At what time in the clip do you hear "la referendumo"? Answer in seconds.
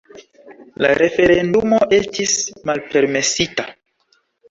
0.85-1.81